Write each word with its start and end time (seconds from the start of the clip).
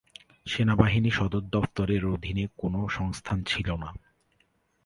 সেনাবাহিনী 0.47 1.11
সদর 1.11 1.43
দফতরের 1.51 2.03
অধীনে 2.05 2.45
কোনও 2.57 2.81
সংস্থান 2.89 3.37
ছিল 3.43 3.67
না। 3.75 3.89